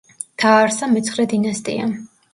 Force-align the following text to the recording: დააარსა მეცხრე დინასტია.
დააარსა 0.43 0.89
მეცხრე 0.95 1.27
დინასტია. 1.35 1.89